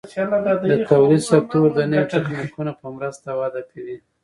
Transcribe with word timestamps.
د 0.71 0.73
تولید 0.89 1.23
سکتور 1.31 1.67
د 1.77 1.79
نوي 1.91 2.05
تخنیکونو 2.13 2.71
په 2.79 2.87
مرسته 2.95 3.27
وده 3.39 3.61
کوي. 3.71 3.97